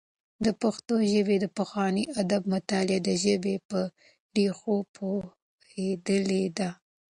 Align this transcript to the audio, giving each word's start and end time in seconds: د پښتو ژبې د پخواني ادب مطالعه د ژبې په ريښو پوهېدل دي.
د 0.45 0.47
پښتو 0.61 0.95
ژبې 1.11 1.35
د 1.41 1.45
پخواني 1.57 2.03
ادب 2.21 2.41
مطالعه 2.53 2.99
د 3.07 3.09
ژبې 3.23 3.55
په 3.69 3.79
ريښو 4.35 4.75
پوهېدل 4.95 6.27
دي. 6.57 6.69